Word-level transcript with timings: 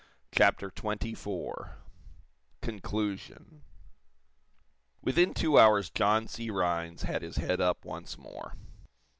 CHAPTER 0.31 0.71
XXIV 0.71 1.75
CONCLUSION 2.63 3.61
Within 5.03 5.35
two 5.35 5.59
hours 5.59 5.91
John 5.91 6.27
C. 6.27 6.49
Rhinds 6.49 7.03
had 7.03 7.21
his 7.21 7.35
head 7.35 7.61
up 7.61 7.85
once 7.85 8.17
more. 8.17 8.55